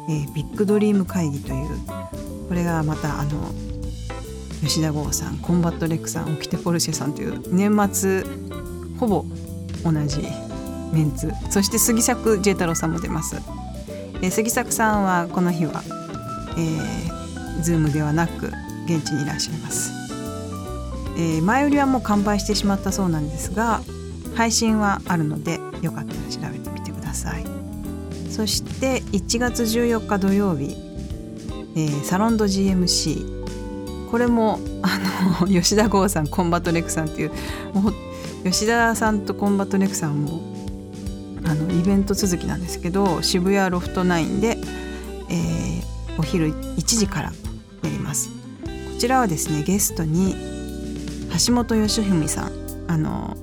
[0.08, 1.68] えービッグドリーム会議という
[2.52, 3.50] これがまたあの
[4.60, 8.24] 吉田豪さんコンバット RECさん掟ポルシェさんという年末
[8.98, 9.24] ほぼ
[9.82, 10.20] 同じ
[10.92, 11.32] メンツ。
[11.48, 13.36] そして杉作 J 太郎さんも出ます、
[14.16, 15.82] えー杉作さんはこの日は、
[16.58, 18.52] えー、ズームではなく
[18.84, 19.90] 現地にいらっしゃいます、
[21.16, 23.80] えー前売りはもう完売してしまったそうなんですが
[24.34, 27.46] 配信はあるのでよかったら調べてみてください。
[28.28, 30.91] そして1月14日土曜日、
[31.76, 34.98] えーサロンド GMC これもあ
[35.40, 37.30] の 吉田豪さんコンバット RECさんっていう
[37.74, 37.94] もう
[38.44, 40.40] 吉田さんとコンバット RECさんも
[41.44, 44.58] あのイベント続きなんですけど渋谷ロフト9で、
[45.28, 45.82] えー
[46.18, 47.32] お昼1時から
[47.82, 48.28] やります。
[48.28, 48.34] こ
[48.98, 50.36] ちらはですねゲストに
[51.46, 52.52] 橋本義文さん。
[52.86, 53.36] あの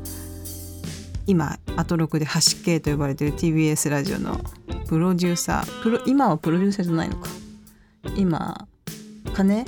[1.26, 4.39] 今アトロクで「橋系」と呼ばれている TBS ラジオの
[4.88, 7.30] プロデューサープロ今はプロデューサーじゃないのか。
[8.16, 8.68] 今
[9.34, 9.66] 金？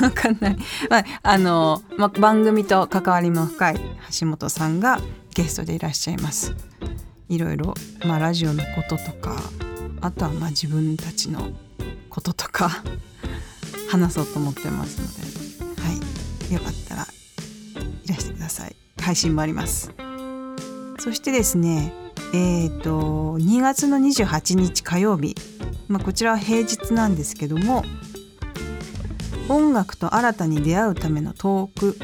[0.00, 0.56] わかんない、
[0.90, 3.80] まああのま、番組と関わりも深い
[4.20, 5.00] 橋本さんが
[5.34, 6.54] ゲストでいらっしゃいます。
[7.28, 7.74] いろいろ、
[8.04, 9.36] まあ、ラジオのこととか
[10.00, 11.48] あとはまあ自分たちの
[12.10, 12.82] こととか
[13.88, 15.88] 話そうと思ってますので、は
[16.50, 17.06] い、よかったら
[18.04, 18.76] いらしてください。
[19.00, 19.90] 配信もあります。
[20.98, 21.92] そしてですね
[22.34, 25.34] えー、と2月の28日火曜日、
[25.88, 27.84] まあ、こちらは平日なんですけども
[29.48, 31.96] 音楽と新たに出会うためのトーク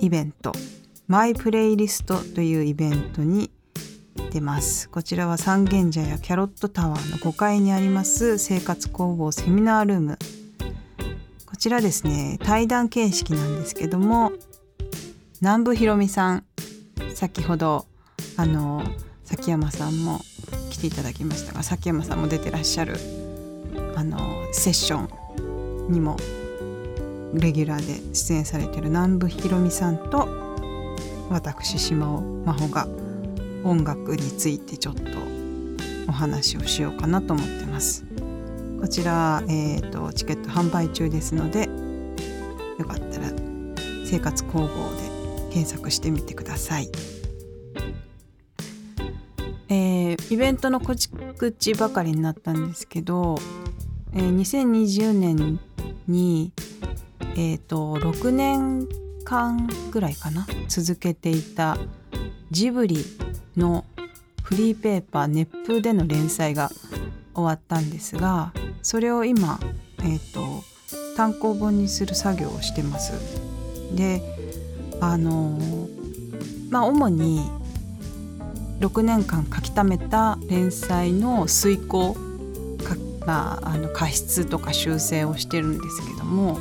[0.00, 0.52] イベント
[1.06, 3.50] 「マイプレイリスト」というイベントに
[4.30, 4.88] 出ます。
[4.88, 10.18] こちらは三軒茶屋キャロットタワーの5階にあります生活工房セミナールーム。
[11.44, 14.32] こちらですね対談形式なんですけども
[15.40, 16.44] 南部ひろみさん
[17.14, 17.86] 先ほど
[18.36, 18.82] あの
[19.32, 20.20] 崎山さんも
[20.70, 22.96] 来ていただきましたが崎山さんも出てらっしゃる
[23.96, 24.18] あの
[24.52, 25.08] セッショ
[25.88, 26.18] ンにも
[27.32, 30.28] レギュラーで出演されてる南部ひろみさんと
[31.30, 32.86] 私島尾真帆が
[33.64, 35.02] 音楽についてちょっと
[36.08, 38.04] お話をしようかなと思ってます。
[38.82, 41.70] こちら、えーと、チケット販売中ですので
[42.78, 43.30] よかったら
[44.04, 46.90] 生活工房で検索してみてください。
[50.30, 50.96] イベントの告
[51.52, 53.36] 知ばかりになったんですけど、
[54.14, 55.60] えー、2020年
[56.06, 56.52] に、
[57.36, 58.88] えーと、と6年
[59.24, 61.78] 間ぐらいかな続けていた
[62.50, 63.04] ジブリ
[63.56, 63.84] の
[64.42, 66.70] フリーペーパー熱風での連載が
[67.34, 68.52] 終わったんですが
[68.82, 69.58] それを今、
[70.00, 70.62] えーと、
[71.16, 73.12] 単行本にする作業をしてます。
[73.94, 74.20] で
[75.00, 75.58] あの
[76.70, 77.40] まあ主に
[78.82, 82.16] 6年間書き溜めた連載の遂行
[83.26, 86.58] まあ、あの過失とか修正をしてるんですけども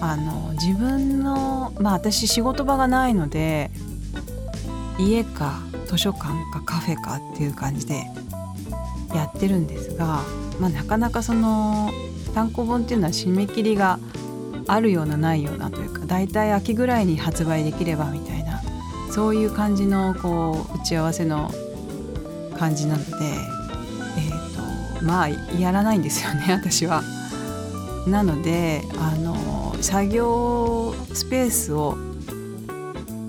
[0.00, 3.70] あの自分のまあ私仕事場がないので
[4.98, 8.06] 家か図書館かカフェかっていう感じで
[9.14, 10.22] やってるんですが、
[10.58, 11.90] まあ、なかなかその
[12.34, 13.98] 単行本っていうのは締め切りが
[14.66, 18.45] あるようなないようなというかだいたい秋ぐらいに発売できればみたいな
[19.16, 21.50] そういう感じのこう打ち合わせの
[22.58, 23.12] 感じなので、
[24.18, 27.02] えーと、まあやらないんですよね 私は。
[28.06, 31.96] なのであの作業スペースを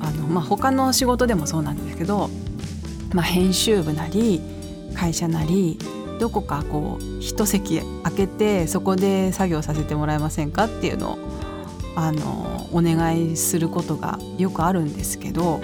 [0.01, 2.29] あの、まあ、他の仕事でもそうなんですけど、
[3.13, 4.41] まあ、編集部なり
[4.93, 5.79] 会社なり
[6.19, 11.36] どこかこう一席空けてそこで作業させてもらえませんかっていうのを
[11.97, 15.59] あのお願いすることがよくあるんですけど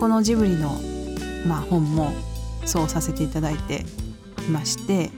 [0.00, 0.76] このジブリの、
[1.46, 2.10] まあ、本も
[2.64, 3.84] そうさせていただいて
[4.48, 5.10] いまして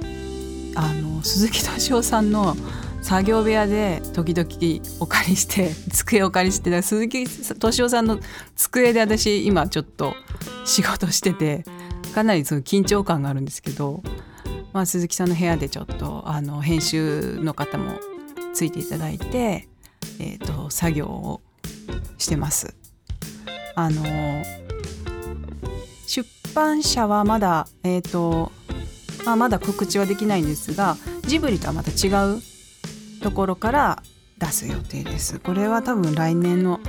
[0.76, 2.54] あの鈴木敏夫さんの
[3.00, 8.20] 作業部屋で時々お借りして 机お借りして鈴木敏夫さんの
[8.56, 10.14] 机で私今ちょっと
[10.66, 11.64] 仕事してて
[12.14, 14.02] かなりその緊張感があるんですけど、
[14.74, 17.98] まあ、鈴木さんの部屋でちょっとあの編集の方も
[18.52, 19.68] ついていただいて、
[20.18, 21.40] えーと、作業を
[22.18, 22.74] してます。
[23.74, 24.02] あの
[26.06, 28.50] 出版社はまだ、えーと
[29.24, 32.42] まあ、まだ告知はできないんですがジブリとはまた違う
[33.22, 34.02] ところから
[34.38, 35.38] 出す予定です。
[35.38, 36.80] これは多分来年の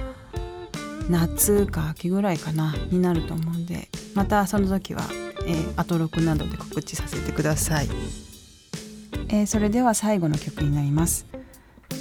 [1.10, 5.02] 夏か秋ぐらいかなになると思うんでまたその時は、
[5.46, 7.90] えー、アトロクなどで告知させてください、
[9.30, 11.26] えー、それでは最後の曲になります「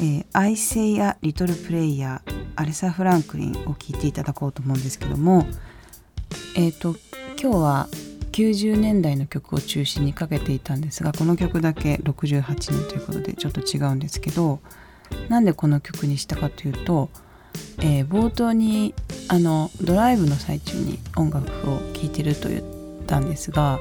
[0.01, 2.21] えー、I Say a Little Player」
[2.57, 5.47] アレサ・フランクリンを聴いていただこうと思うんですけども
[6.57, 6.97] えっ、ー、と
[7.41, 7.89] 今日は
[8.33, 14.61] 90年代の曲を中心にかけていたんですがこの曲だけ68年ということでちょっと違うんですけど
[15.29, 17.09] なんでこの曲にしたかというと
[17.83, 18.95] えー、冒頭に
[19.29, 22.63] あのドライブの最中に音楽を聴いてると言っ
[23.07, 23.79] たんですが、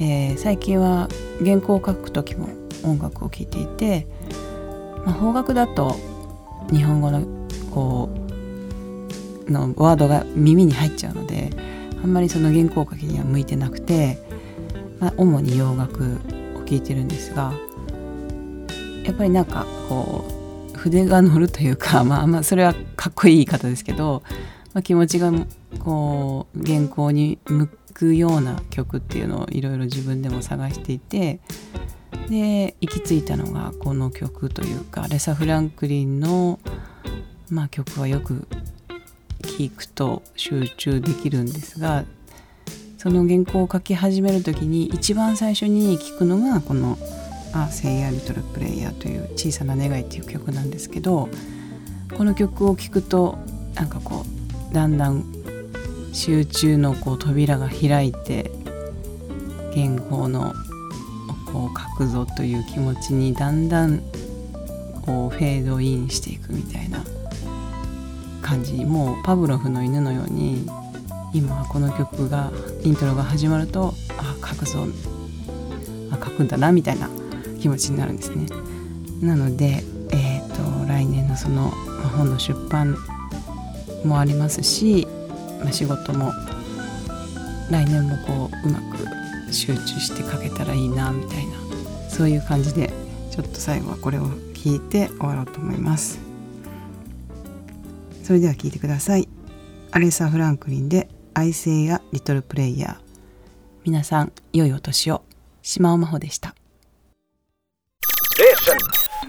[0.00, 1.08] えー、最近は
[1.44, 2.48] 原稿を書く時も
[2.82, 4.06] 音楽を聴いていて、
[5.06, 5.96] まあ、邦楽だと
[6.70, 7.22] 日本語の
[7.70, 8.10] こ
[9.46, 11.50] うのワードが耳に入っちゃうので
[12.02, 14.18] あんまりその原稿書きには向いてなくて、
[14.98, 16.18] まあ、主に洋楽
[16.56, 17.54] を聴いてるんですが
[19.04, 20.24] やっぱりなんかこ
[20.74, 24.22] う筆が乗るというか、 まあ、まあそれはかっこいい言い方ですけど、
[24.74, 25.32] まあ、気持ちが
[25.78, 31.40] こう原稿に向くような曲っていうのをいろいろ自分でも探していて
[32.28, 36.58] で行き着いたのがこの曲というかレサ・フランクリンの、
[37.50, 38.46] まあ、曲はよく
[39.42, 42.04] 聴くと集中できるんですが
[42.98, 46.98] その原稿を書き始める時に一番最初に聴くのがこの
[47.54, 51.28] 「あ「聖夜リトルプレイヤー」という「小さな願い」っていう曲なんですけど
[52.16, 53.38] この曲を聴くと
[53.74, 54.24] なんかこ
[54.70, 55.24] うだんだん
[56.12, 58.50] 集中のこう扉が開いて
[59.74, 60.54] 原稿の
[61.56, 64.00] こう書くぞという気持ちにだんだん
[65.06, 67.02] こうフェードインしていくみたいな
[68.42, 70.66] 感じもうパブロフの犬のように
[71.32, 72.52] 今この曲が
[72.82, 74.86] イントロが始まるとあ書くぞ
[76.10, 77.08] あ書くんだなみたいな
[77.58, 78.46] 気持ちになるんですね。
[79.22, 82.98] なので、えーと、来年のその、ま本の出版
[84.04, 85.08] もありますし、
[85.60, 86.32] まあ、仕事も
[87.70, 89.25] 来年もこううまく
[89.56, 91.56] 集中して書けたらいいなみたいな
[92.10, 92.92] そういう感じで
[93.30, 96.18] ちょっと最後はこれを聞いて終わろうと思います。
[98.22, 99.28] それでは聞いてください。
[99.92, 102.96] アレサ・フランクリンで「愛声やリトルプレイヤー」
[103.84, 105.22] 皆さん良いお年を。
[105.62, 106.54] 島尾真帆でした。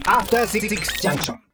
[0.05, 0.69] After Six
[1.01, 1.46] Junction